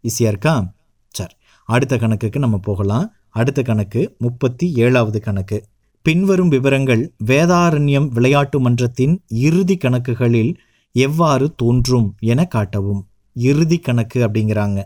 [0.02, 0.74] ஈஸியாக இருக்கா?
[1.08, 1.34] சரி.
[1.64, 3.12] அடுத்த கணக்குக்கு நம்ம போகலாம்.
[3.28, 5.64] அடுத்த கணக்கு முப்பத்தி ஏழாவது கணக்கு.
[6.02, 10.54] பின்வரும் விவரங்கள் வேதாரண்யம் விளையாட்டு மன்றத்தின் இறுதி கணக்குகளில்
[10.92, 13.00] எவ்வாறு தோன்றும் என காட்டவும்.
[13.34, 14.84] இறுதி கணக்கு அப்படிங்கிறாங்க.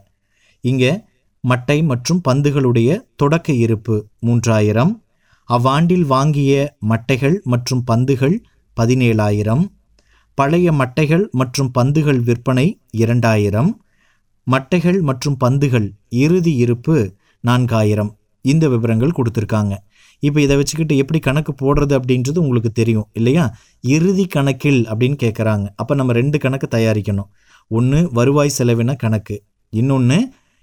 [0.61, 1.01] இங்கே
[1.49, 5.03] மட்டை மற்றும் பந்துகளுடைய தொடக்க இருப்பு மூன்றாயிரம்
[5.49, 6.53] அவ்வாண்டில் வாங்கிய
[6.91, 8.37] மட்டைகள் மற்றும் பந்துகள்
[8.77, 9.65] பதினேழாயிரம்.
[10.39, 12.67] பழைய மட்டைகள் மற்றும் பந்துகள் விற்பனை
[13.03, 13.71] இரண்டாயிரம்.
[14.47, 15.87] மட்டைகள் மற்றும் பந்துகள்
[16.25, 16.97] இறுதி இருப்பு
[17.45, 18.11] நான்காயிரம்.
[18.45, 19.75] இந்த விவரங்கள் கொடுத்துருக்காங்க.
[20.23, 23.45] இப்போ இதை வச்சுக்கிட்டு எப்படி கணக்கு போடுறது அப்படின்றது உங்களுக்கு தெரியும் இல்லையா?
[23.95, 27.29] இறுதி கணக்கில் அப்படின்னு கேட்குறாங்க அப்போ நம்ம ரெண்டு கணக்கு தயாரிக்கணும்.
[27.71, 29.37] ஒன்று வருவாய் செலவின கணக்கு
[29.73, 30.19] இன்னொன்று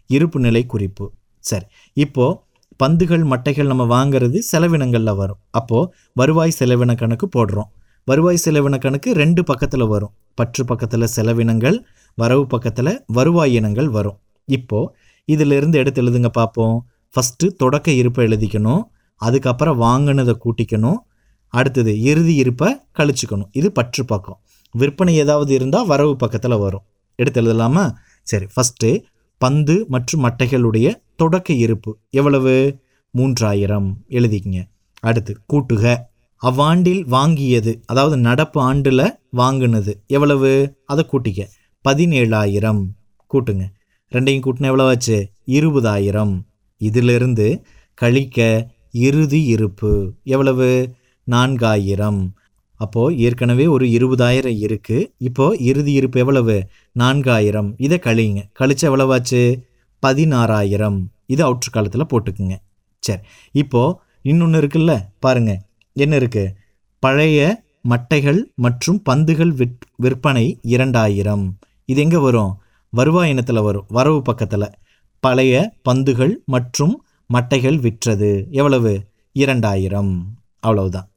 [0.10, 1.06] இருப்பு நிலை குறிப்பு.
[1.44, 1.66] சரி
[1.98, 2.40] இப்போது
[2.78, 5.38] பந்துகள் மட்டைகள் நம்ம வாங்குறது செலவினங்களில் வரும்.
[5.52, 7.70] அப்போது வருவாய் செலவின கணக்கு போடுறோம்.
[8.06, 10.14] வருவாய் செலவின கணக்கு ரெண்டு பக்கத்தில் வரும்.
[10.36, 11.78] பற்று பக்கத்தில் செலவினங்கள்
[12.16, 14.18] வரவு பக்கத்தில் வருவாய் இனங்கள் வரும்.
[14.46, 18.82] இப்போது இதிலிருந்து எடுத்து எழுதுங்க பார்ப்போம் ஃபஸ்ட்டு தொடக்க இருப்பை எழுதிக்கணும்.
[19.16, 20.98] அதுக்கப்புறம் வாங்கினதை கூட்டிக்கணும்.
[21.48, 23.50] அடுத்தது இறுதி இருப்பை கழிச்சுக்கணும்.
[23.52, 24.40] இது பற்று பக்கம்.
[24.72, 26.82] விற்பனை ஏதாவது இருந்தால் வரவு பக்கத்தில் வரும்.
[27.16, 27.96] எடுத்து எழுதலாமா?
[28.24, 29.04] சரி ஃபஸ்ட்டு
[29.38, 31.98] பந்து மற்றும் மட்டைகளுடைய தொடக்க இருப்பு.
[32.10, 32.80] எவ்வளவு?
[33.18, 33.94] மூன்றாயிரம்.
[34.10, 34.64] எழுதிக்கங்க.
[35.00, 35.98] அடுத்து கூட்டுக.
[36.44, 40.78] அவ்வாண்டில் வாங்கியது அதாவது நடப்பு ஆண்டில் வாங்கினது எவ்வளவு?
[40.86, 41.48] அதை கூட்டிக்க.
[41.90, 42.86] பதினேழாயிரம்.
[43.34, 43.64] கூட்டுங்க.
[44.12, 46.42] ரெண்டையும் கூட்டினா எவ்வளோ ஆச்சு இருபதாயிரம்.
[46.78, 50.96] இதிலிருந்து கழிக்க இறுதி இருப்பு எவ்வளவு?
[51.32, 52.34] நான்காயிரம்.
[52.84, 56.56] அப்போது ஏற்கனவே ஒரு இருபதாயிரம் இருக்குது இப்போது இறுதி இருப்பு எவ்வளவு?
[57.00, 57.70] நான்காயிரம்.
[57.78, 59.42] இதை கழிங்க கழிச்ச எவ்வளவாச்சு?
[60.04, 61.00] பதினாறாயிரம்.
[61.26, 62.56] இது அவுட்ரு காலத்தில் போட்டுக்குங்க.
[63.00, 63.22] சரி.
[63.52, 64.94] இப்போது இன்னொன்று இருக்குல்ல?
[65.20, 65.62] பாருங்கள்
[65.96, 66.54] என்ன இருக்குது
[67.04, 67.40] பழைய
[67.90, 71.46] மட்டைகள் மற்றும் பந்துகள் விற் விற்பனை இரண்டாயிரம்.
[71.86, 72.52] இது எங்கே வரும்?
[72.94, 73.88] வருவாய் இனத்தில் வரும்.
[73.88, 74.70] வரவு பக்கத்தில்.
[75.24, 76.94] பழைய பந்துகள் மற்றும்
[77.30, 78.32] மட்டைகள் விற்றது.
[78.52, 78.94] எவ்வளவு?
[79.36, 80.12] இரண்டாயிரம்.
[80.60, 81.08] அவ்வளவுதான்.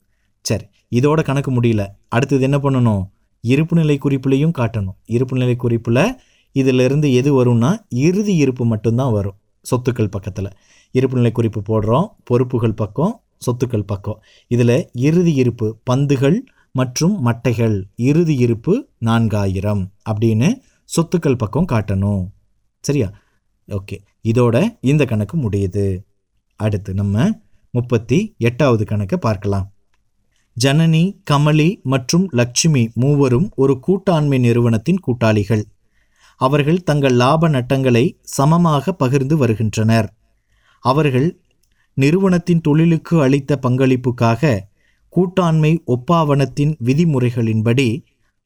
[0.43, 0.67] சரி.
[0.91, 1.87] இதோட கணக்கு முடியல.
[2.09, 3.09] அடுத்தது என்ன பண்ணணும்?
[3.41, 4.97] இருப்பு நிலை குறிப்புலையும் காட்டணும்.
[5.05, 6.21] இருப்பு நிலை குறிப்பில்
[6.53, 10.51] இதிலிருந்து எது வரும்னா இறுதி இருப்பு மட்டும்தான் வரும் சொத்துக்கள் பக்கத்தில்.
[10.91, 14.23] இருப்பு நிலை குறிப்பு போடுறோம் பொறுப்புகள் பக்கம் சொத்துக்கள் பக்கம்.
[14.49, 17.83] இதில் இறுதி இருப்பு பந்துகள் மற்றும் மட்டைகள்.
[17.97, 20.53] இறுதி இருப்பு நான்காயிரம் அப்படின்னு
[20.85, 22.29] சொத்துக்கள் பக்கம் காட்டணும்.
[22.81, 23.11] சரியா?
[23.69, 23.99] ஓகே.
[24.29, 26.03] இதோட இந்த கணக்கு முடியுது.
[26.57, 27.31] அடுத்து நம்ம
[27.71, 29.73] முப்பத்தி எட்டாவது கணக்கை பார்க்கலாம்.
[30.65, 35.65] ஜனனி கமலி மற்றும் லட்சுமி மூவரும் ஒரு கூட்டாண்மை நிறுவனத்தின் கூட்டாளிகள்.
[36.41, 40.09] அவர்கள் தங்கள் லாப நட்டங்களை சமமாக பகிர்ந்து வருகின்றனர்.
[40.85, 41.29] அவர்கள்
[41.95, 44.61] நிறுவனத்தின் தொழிலுக்கு அளித்த பங்களிப்புக்காக
[45.13, 47.89] கூட்டாண்மை ஒப்பாவனத்தின் விதிமுறைகளின்படி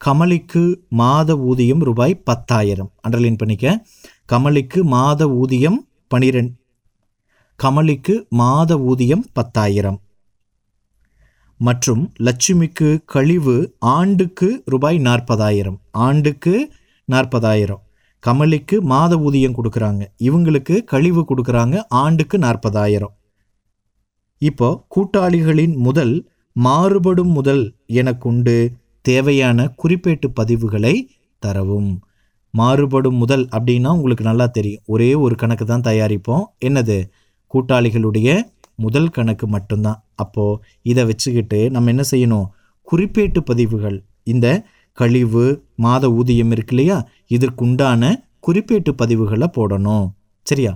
[0.01, 2.90] கமலிக்கு மாத ஊதியம் ரூபாய் பத்தாயிரம்.
[3.09, 3.85] அண்டர்லைன் பண்ணிக்க
[4.33, 6.55] கமலிக்கு மாத ஊதியம் பனிரெண்டு
[7.59, 9.99] கமலிக்கு மாத ஊதியம் பத்தாயிரம்.
[11.66, 15.79] மற்றும் லட்சுமிக்கு கழிவு ஆண்டுக்கு ரூபாய் நாற்பதாயிரம்.
[15.90, 16.55] ஆண்டுக்கு
[17.05, 17.83] நாற்பதாயிரம்.
[18.27, 20.03] கமலிக்கு மாத ஊதியம் கொடுக்குறாங்க.
[20.18, 21.77] இவங்களுக்கு கழிவு கொடுக்குறாங்க.
[21.88, 23.12] ஆண்டுக்கு நாற்பதாயிரம்.
[24.38, 26.14] இப்போ கூட்டாளிகளின் முதல்
[26.53, 28.55] மாறுபடும் முதல் என கொண்டு
[29.09, 30.94] தேவையான குறிப்பேட்டு பதிவுகளை
[31.38, 31.92] தரவும்.
[32.55, 34.83] மாறுபடும் முதல் அப்படின்னா உங்களுக்கு நல்லா தெரியும்.
[34.87, 36.44] ஒரே ஒரு கணக்கு தான் தயாரிப்போம்.
[36.64, 36.99] என்னது?
[37.55, 38.29] கூட்டாளிகளுடைய
[38.81, 39.99] முதல் கணக்கு மட்டும்தான்.
[40.14, 42.47] அப்போது இதை வச்சுக்கிட்டு நம்ம என்ன செய்யணும்?
[42.93, 43.99] குறிப்பேட்டு பதிவுகள்.
[44.25, 44.49] இந்த
[44.99, 45.45] கழிவு
[45.77, 46.99] மாத ஊதியம் இருக்கு இல்லையா?
[47.29, 48.12] இதற்குண்டான
[48.47, 50.07] குறிப்பேட்டு பதிவுகளை போடணும்.
[50.43, 50.73] சரியா?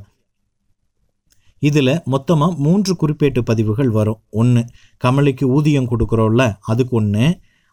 [1.62, 4.20] இதில் மொத்தமாக மூன்று குறிப்பேட்டு பதிவுகள் வரும்.
[4.30, 4.62] ஒன்று
[5.04, 7.26] கமலிக்கு ஊதியம் கொடுக்குறோம்ல அதுக்கு ஒன்று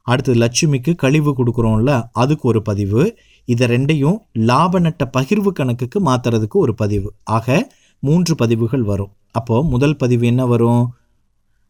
[0.08, 1.92] அடுத்து லட்சுமிக்கு கழிவு கொடுக்குறோம்ல
[2.22, 3.04] அதுக்கு ஒரு பதிவு.
[3.48, 4.18] இதை ரெண்டையும்
[4.50, 7.10] லாப நட்ட பகிர்வு கணக்குக்கு மாற்றுறதுக்கு ஒரு பதிவு.
[7.36, 9.12] ஆக மூன்று பதிவுகள் வரும்.
[9.32, 10.94] அப்போது முதல் பதிவு என்ன வரும்?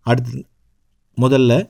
[0.06, 0.45] அடுத்து
[1.17, 1.69] முதல்ல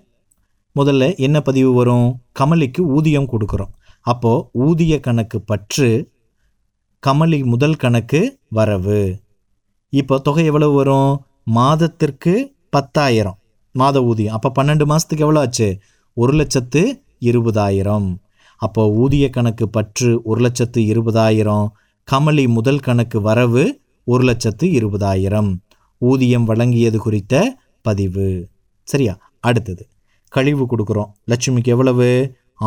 [0.79, 2.21] முதல்ல என்ன பதிவு வரும்?
[2.39, 3.73] கமலிக்கு ஊதியம் கொடுக்குறோம்.
[4.01, 6.11] அப்போது ஊதிய கணக்கு பற்று
[7.07, 9.19] கமலி முதல் கணக்கு வரவு.
[9.89, 11.25] இப்போ தொகை எவ்வளவு வரும்?
[11.43, 13.37] மாதத்திற்கு பத்தாயிரம்.
[13.71, 14.39] மாத ஊதியம்.
[14.39, 15.79] அப்போ பன்னெண்டு மாதத்துக்கு எவ்வளோ ஆச்சு?
[16.13, 18.17] ஒரு லட்சத்து இருபதாயிரம்.
[18.57, 21.67] அப்போ ஊதிய கணக்கு பற்று ஒரு லட்சத்து இருபதாயிரம்.
[22.07, 25.59] கமலி முதல் கணக்கு வரவு ஒரு லட்சத்து இருபதாயிரம்.
[26.09, 27.35] ஊதியம் வழங்கியது குறித்த
[27.85, 28.27] பதிவு.
[28.87, 29.13] சரியா?
[29.39, 29.83] அடுத்தது.
[30.33, 31.11] கழிவு கொடுக்குறோம்.
[31.27, 32.09] லட்சுமிக்கு எவ்வளவு?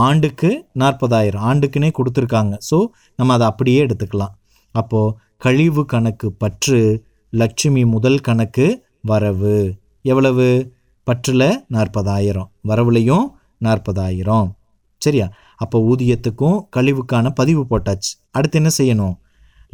[0.07, 1.45] ஆண்டுக்கு நாற்பதாயிரம்.
[1.51, 2.55] ஆண்டுக்குன்னே கொடுத்துருக்காங்க.
[2.71, 2.79] ஸோ
[3.17, 4.35] நம்ம அதை அப்படியே எடுத்துக்கலாம்.
[4.75, 6.81] அப்போது கழிவு கணக்கு பற்று
[7.31, 8.67] லட்சுமி முதல் கணக்கு
[9.01, 9.57] வரவு.
[10.03, 10.49] எவ்வளவு?
[11.07, 12.51] பற்றில் நாற்பதாயிரம்.
[12.69, 13.27] வரவுலையும்
[13.59, 14.49] நாற்பதாயிரம்.
[15.03, 15.27] சரியா?
[15.57, 18.13] அப்போ ஊதியத்துக்கும் கழிவுக்கான பதிவு போட்டாச்சு.
[18.31, 19.17] அடுத்து என்ன செய்யணும்?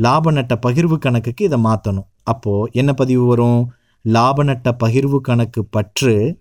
[0.05, 3.73] லாப நட்ட பகிர்வு கணக்குக்கு இதை மாற்றணும் அப்போது என்ன பதிவு வரும்?
[4.03, 6.39] லாப நட்ட பகிர்வு கணக்கு பற்று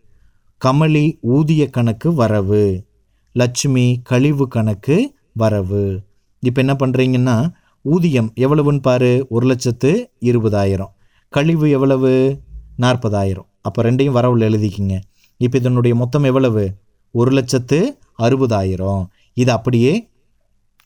[0.66, 2.86] கமலி ஊதிய கணக்கு வரவு
[3.32, 6.00] லட்சுமி கழிவு கணக்கு வரவு.
[6.40, 10.92] இப்போ என்ன பண்ணுறீங்கன்னா ஊதியம் எவ்வளவுன்னு பாரு ஒரு லட்சத்து இருபதாயிரம்.
[11.30, 12.40] கழிவு எவ்வளவு?
[12.76, 13.46] நாற்பதாயிரம்.
[13.62, 15.02] அப்போ ரெண்டையும் வரவுல எழுதிக்கிங்க.
[15.38, 16.74] இப்போ இதனுடைய மொத்தம் எவ்வளவு?
[17.12, 19.06] ஒரு லட்சத்து அறுபதாயிரம்.
[19.34, 20.09] இது அப்படியே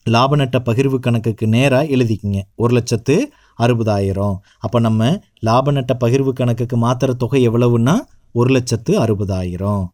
[0.04, 2.42] லாப நட்ட பகிர்வு கணக்குக்கு நேராக எழுதிக்கிங்க.
[2.56, 4.36] ஒரு லட்சத்து அறுபதாயிரம்.
[4.60, 7.96] அப்போ நம்ம லாப நட்ட பகிர்வு கணக்குக்கு மாத்திர தொகை எவ்வளவுன்னா
[8.32, 9.88] ஒரு லட்சத்து அறுபதாயிரம்.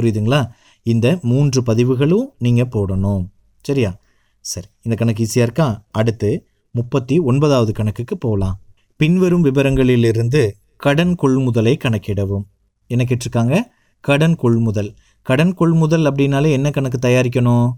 [0.00, 0.50] புரியுதுங்களா?
[0.82, 3.26] இந்த மூன்று பதிவுகளும் நீங்கள் போடணும்.
[3.62, 3.96] சரியா?
[4.40, 5.84] சரி இந்த கணக்கு ஈஸியாக இருக்கா?
[5.90, 8.60] அடுத்து முப்பத்தி ஒன்பதாவது கணக்குக்கு போகலாம்
[8.96, 12.44] பின்வரும் விவரங்களிலிருந்து கடன் கொள்முதலை கணக்கிடவும்.
[12.86, 13.60] என்ன கேட்டிருக்காங்க?
[14.00, 14.94] கடன் கொள்முதல்.
[15.22, 17.70] கடன் கொள்முதல் அப்படின்னாலே என்ன கணக்கு தயாரிக்கணும்?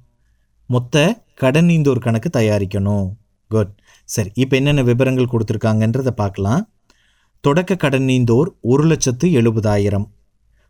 [0.75, 0.97] மொத்த
[1.35, 3.07] கடன் ஒரு கணக்கு தயாரிக்கணும்.
[3.51, 3.73] குட்
[4.15, 6.63] சரி இப்போ என்னென்ன விவரங்கள் கொடுத்துருக்காங்கன்றதை பார்க்கலாம்.
[7.45, 10.07] தொடக்க கடன் நீந்தோர் ஒரு லட்சத்து எழுபதாயிரம்.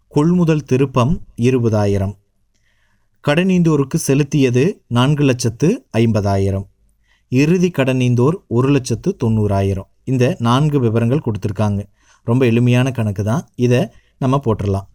[0.09, 1.15] கொள்முதல் திருப்பம்
[1.49, 2.15] இருபதாயிரம்.
[3.25, 5.69] கடனீந்தோருக்கு செலுத்தியது நான்கு லட்சத்து
[6.01, 6.67] ஐம்பதாயிரம்.
[7.29, 9.89] இறுதி கடனீந்தோர் ஒரு லட்சத்து தொண்ணூறாயிரம்.
[10.05, 11.81] இந்த நான்கு விவரங்கள் கொடுத்துருக்காங்க.
[12.27, 13.43] ரொம்ப எளிமையான கணக்கு தான்.
[13.67, 13.81] இதை
[14.19, 14.87] நம்ம போட்டுடலாம்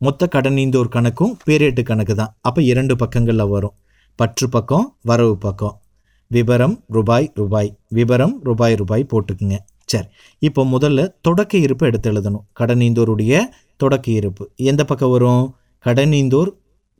[0.00, 2.34] மொத்த கடனீந்தோர் கணக்கும் பேரேட்டு கணக்கு தான்.
[2.40, 3.74] அப்போ இரண்டு பக்கங்களில் வரும்.
[4.18, 5.80] பற்று பக்கம் வரவு பக்கம்
[6.26, 7.78] விபரம் ரூபாய் ரூபாய்.
[7.88, 9.58] விபரம் ரூபாய் ரூபாய் போட்டுக்குங்க.
[9.84, 10.06] சரி
[10.38, 12.44] இப்போ முதல்ல தொடக்க இருப்பு எடுத்து எழுதணும்.
[12.60, 13.40] கடனீந்தோருடைய
[13.76, 14.50] தொடக்க இருப்பு.
[14.56, 15.54] எந்த பக்கம் வரும்?
[15.84, 16.50] கடனீந்தோர்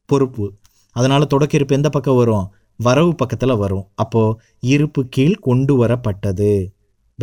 [0.07, 0.52] பொறுப்பு.
[0.92, 2.52] அதனால் தொடக்க இருப்பு எந்த பக்கம் வரும்?
[2.76, 3.87] வரவு பக்கத்தில் வரும்.
[3.94, 6.66] அப்போது இருப்பு கீழ் கொண்டு வரப்பட்டது.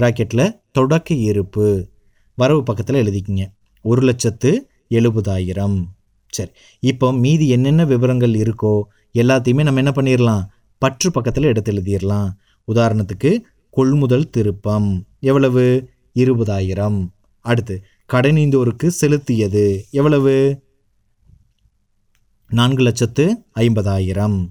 [0.01, 1.87] ப்ராக்கெட்டில் தொடக்க இருப்பு.
[2.35, 3.45] வரவு பக்கத்தில் எழுதிக்கிங்க.
[3.81, 5.83] ஒரு லட்சத்து எழுபதாயிரம்.
[6.27, 8.81] சரி இப்போ மீதி என்னென்ன விவரங்கள் இருக்கோ
[9.15, 10.45] எல்லாத்தையுமே நம்ம என்ன பண்ணிடலாம்
[10.77, 12.29] பற்று பக்கத்தில் எடுத்து எழுதிடலாம்
[12.73, 15.89] உதாரணத்துக்கு கொள்முதல் திருப்பம் எவ்வளவு?
[16.15, 17.07] இருபதாயிரம்.
[17.41, 20.63] அடுத்து கடனீந்தோருக்கு செலுத்தியது எவ்வளவு?
[22.49, 24.49] நான்கு லட்சத்து ஐம்பதாயிரம்.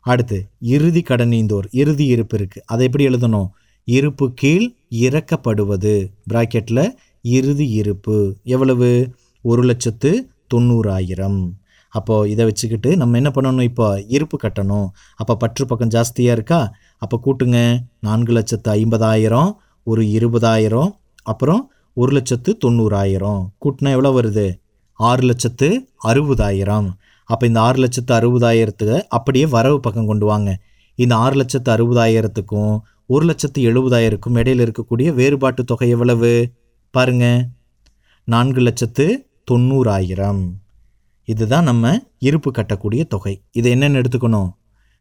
[0.00, 3.48] அடுத்து இறுதி கடனீந்தோர் இறுதி இருப்பு இருக்குது அதை எப்படி எழுதணும்?
[3.84, 6.10] இருப்பு கீழ் இறக்கப்படுவது.
[6.32, 6.90] பிராக்கெட்டில்
[7.22, 9.14] இறுதி இருப்பு எவ்வளவு?
[9.42, 11.52] ஒரு லட்சத்து தொண்ணூறாயிரம்.
[11.88, 13.62] அப்போது இதை வச்சுக்கிட்டு நம்ம என்ன பண்ணணும்?
[13.62, 14.88] இப்போ இருப்பு கட்டணும்.
[15.16, 16.72] அப்போ பற்று பக்கம் ஜாஸ்தியாக இருக்கா?
[16.98, 17.78] அப்போ கூட்டுங்க.
[18.00, 19.52] நான்கு லட்சத்து ஐம்பதாயிரம்
[19.84, 20.90] ஒரு இருபதாயிரம்
[21.22, 23.46] அப்புறம் ஒரு லட்சத்து தொண்ணூறாயிரம்.
[23.64, 24.58] கூட்டினா எவ்வளோ வருது?
[24.92, 26.88] ஆறு லட்சத்து அறுபதாயிரம்.
[27.24, 30.58] அப்போ இந்த ஆறு லட்சத்து அறுபதாயிரத்துக்கு அப்படியே வரவு பக்கம் கொண்டு வாங்க.
[30.94, 36.52] இந்த ஆறு லட்சத்து அறுபதாயிரத்துக்கும் ஒரு லட்சத்து எழுபதாயிரக்கும் இடையில இருக்கக்கூடிய வேறுபாட்டு தொகை எவ்வளவு?
[36.90, 37.48] பாருங்க.
[38.24, 40.50] நான்கு லட்சத்து தொண்ணூறாயிரம்.
[41.28, 43.42] இதுதான் நம்ம இருப்பு கட்டக்கூடிய தொகை.
[43.50, 44.52] இதை என்னென்னு எடுத்துக்கணும்?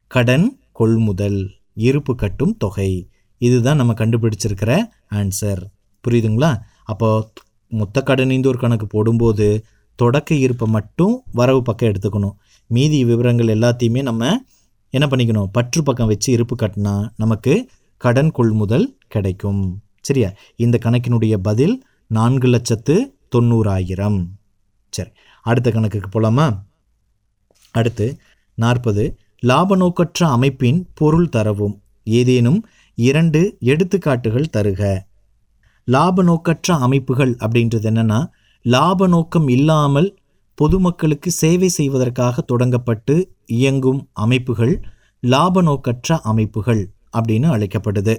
[0.08, 3.10] கடன் கொள்முதல் இருப்பு கட்டும் தொகை.
[3.38, 5.64] இதுதான் நம்ம கண்டுபிடிச்சிருக்கிற ஆன்சர்.
[6.08, 6.60] புரியுதுங்களா?
[6.84, 7.32] அப்போ
[7.68, 12.34] மொத்த கடன் ஒரு கணக்கு போடும்போது தொடக்க இருப்பை மட்டும் வரவு பக்கம் எடுத்துக்கணும்.
[12.68, 14.42] மீதி விவரங்கள் எல்லாத்தையுமே நம்ம
[14.90, 15.48] என்ன பண்ணிக்கணும்?
[15.52, 19.82] பற்று பக்கம் வச்சு இருப்பு கட்டினா நமக்கு கடன் கொள்முதல் கிடைக்கும்.
[20.02, 20.32] சரியா?
[20.56, 24.26] இந்த கணக்கினுடைய பதில் நான்கு லட்சத்து தொண்ணூறாயிரம்.
[24.90, 25.10] சரி.
[25.50, 26.48] அடுத்த கணக்குக்கு போகலாமா
[27.76, 28.08] அடுத்து
[28.58, 29.04] நாற்பது
[29.50, 31.76] லாப நோக்கற்ற அமைப்பின் பொருள் தரவும்.
[32.18, 32.60] ஏதேனும்
[32.98, 34.82] இரண்டு எடுத்துக்காட்டுகள் தருக.
[35.88, 38.20] லாப நோக்கற்ற அமைப்புகள் அப்படின்றது என்னன்னா
[38.66, 40.10] லாப நோக்கம் இல்லாமல்
[40.58, 44.74] பொதுமக்களுக்கு சேவை செய்வதற்காக தொடங்கப்பட்டு இயங்கும் அமைப்புகள்
[45.24, 46.82] லாப நோக்கற்ற அமைப்புகள்
[47.18, 48.16] அப்படின்னு அழைக்கப்படுது.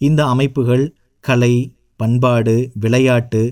[0.00, 0.84] இந்த அமைப்புகள்
[1.24, 1.54] கலை
[2.00, 3.42] பண்பாடு விளையாட்டு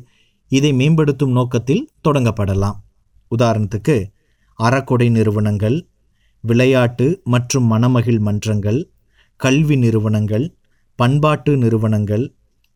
[0.52, 2.78] இதை மேம்படுத்தும் நோக்கத்தில் தொடங்கப்படலாம்.
[3.36, 3.96] உதாரணத்துக்கு
[4.58, 5.76] அறக்கொடை நிறுவனங்கள்
[6.44, 8.80] விளையாட்டு மற்றும் மனமகிழ் மன்றங்கள்
[9.36, 10.46] கல்வி நிறுவனங்கள்
[10.98, 12.24] பண்பாட்டு நிறுவனங்கள்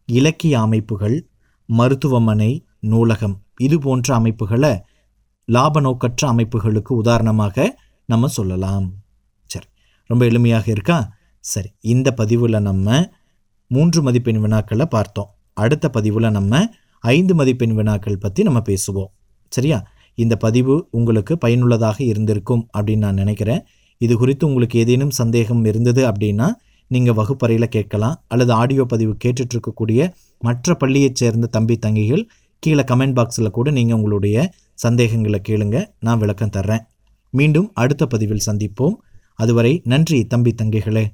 [0.09, 1.17] இலக்கிய அமைப்புகள்
[1.69, 4.73] மருத்துவமனை நூலகம் இது போன்ற அமைப்புகளை
[5.45, 7.67] லாப நோக்கற்ற அமைப்புகளுக்கு உதாரணமாக
[8.09, 8.87] நம்ம சொல்லலாம்.
[9.47, 9.69] சரி
[10.11, 10.99] ரொம்ப எளிமையாக இருக்கா?
[11.45, 13.11] சரி இந்த பதிவில் நம்ம
[13.71, 15.31] மூன்று மதிப்பெண் வினாக்களை பார்த்தோம்.
[15.53, 16.63] அடுத்த பதிவில் நம்ம
[17.05, 19.13] ஐந்து மதிப்பெண் வினாக்கள் பற்றி நம்ம பேசுவோம்.
[19.53, 19.79] சரியா?
[20.17, 23.63] இந்த பதிவு உங்களுக்கு பயனுள்ளதாக இருந்திருக்கும் அப்படின்னு நான் நினைக்கிறேன்.
[24.01, 26.49] இது குறித்து உங்களுக்கு ஏதேனும் சந்தேகம் இருந்தது அப்படின்னா
[26.91, 28.17] நீங்கள் வகுப்பறையில் கேட்கலாம்.
[28.27, 30.01] அல்லது ஆடியோ பதிவு கேட்டுட்ருக்கக்கூடிய
[30.41, 32.25] மற்ற பள்ளியைச் சேர்ந்த தம்பி தங்கிகள்
[32.59, 34.37] கீழே கமெண்ட் பாக்ஸில் கூட நீங்கள் உங்களுடைய
[34.75, 35.77] சந்தேகங்களை கேளுங்க.
[36.01, 36.85] நான் விளக்கம் தர்றேன்.
[37.31, 38.97] மீண்டும் அடுத்த பதிவில் சந்திப்போம்.
[39.35, 41.05] அதுவரை நன்றி தம்பி தங்கைகளே.